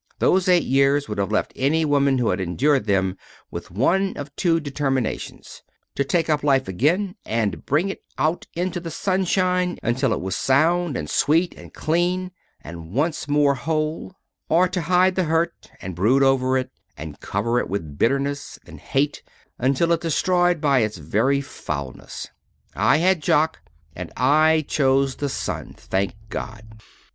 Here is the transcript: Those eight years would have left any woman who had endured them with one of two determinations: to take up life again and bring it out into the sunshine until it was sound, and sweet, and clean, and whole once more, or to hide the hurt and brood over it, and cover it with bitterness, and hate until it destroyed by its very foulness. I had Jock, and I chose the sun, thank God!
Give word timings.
Those 0.17 0.47
eight 0.47 0.63
years 0.63 1.07
would 1.07 1.19
have 1.19 1.31
left 1.31 1.53
any 1.55 1.85
woman 1.85 2.17
who 2.17 2.29
had 2.29 2.41
endured 2.41 2.85
them 2.87 3.17
with 3.51 3.69
one 3.69 4.17
of 4.17 4.35
two 4.35 4.59
determinations: 4.59 5.61
to 5.93 6.03
take 6.03 6.27
up 6.27 6.41
life 6.43 6.67
again 6.67 7.13
and 7.23 7.63
bring 7.67 7.89
it 7.89 8.01
out 8.17 8.47
into 8.55 8.79
the 8.79 8.89
sunshine 8.89 9.77
until 9.83 10.11
it 10.11 10.19
was 10.19 10.35
sound, 10.35 10.97
and 10.97 11.07
sweet, 11.07 11.53
and 11.53 11.75
clean, 11.75 12.31
and 12.61 12.77
whole 12.77 12.85
once 12.89 13.27
more, 13.27 13.59
or 14.49 14.67
to 14.69 14.81
hide 14.81 15.13
the 15.13 15.25
hurt 15.25 15.69
and 15.79 15.93
brood 15.93 16.23
over 16.23 16.57
it, 16.57 16.71
and 16.97 17.19
cover 17.19 17.59
it 17.59 17.69
with 17.69 17.99
bitterness, 17.99 18.57
and 18.65 18.79
hate 18.79 19.21
until 19.59 19.91
it 19.91 20.01
destroyed 20.01 20.59
by 20.59 20.79
its 20.79 20.97
very 20.97 21.41
foulness. 21.41 22.27
I 22.75 22.97
had 22.97 23.21
Jock, 23.21 23.59
and 23.95 24.11
I 24.17 24.65
chose 24.67 25.17
the 25.17 25.29
sun, 25.29 25.75
thank 25.77 26.15
God! 26.29 26.81